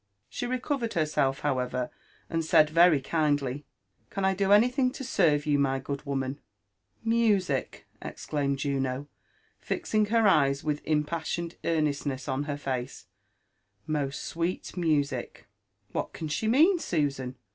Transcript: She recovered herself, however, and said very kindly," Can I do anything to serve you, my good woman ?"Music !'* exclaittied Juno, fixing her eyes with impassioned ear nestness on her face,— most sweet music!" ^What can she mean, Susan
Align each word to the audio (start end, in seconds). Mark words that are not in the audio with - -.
She 0.29 0.47
recovered 0.47 0.93
herself, 0.93 1.41
however, 1.41 1.91
and 2.27 2.43
said 2.43 2.71
very 2.71 2.99
kindly," 3.01 3.67
Can 4.09 4.25
I 4.25 4.33
do 4.33 4.51
anything 4.51 4.89
to 4.93 5.03
serve 5.03 5.45
you, 5.45 5.59
my 5.59 5.77
good 5.77 6.07
woman 6.07 6.39
?"Music 7.05 7.85
!'* 7.05 7.85
exclaittied 8.01 8.55
Juno, 8.57 9.07
fixing 9.59 10.05
her 10.07 10.27
eyes 10.27 10.63
with 10.63 10.81
impassioned 10.85 11.55
ear 11.63 11.81
nestness 11.83 12.27
on 12.27 12.45
her 12.45 12.57
face,— 12.57 13.05
most 13.85 14.23
sweet 14.25 14.75
music!" 14.75 15.45
^What 15.93 16.13
can 16.13 16.27
she 16.29 16.47
mean, 16.47 16.79
Susan 16.79 17.35